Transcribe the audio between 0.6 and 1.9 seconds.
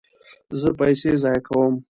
پیسې ضایع کوم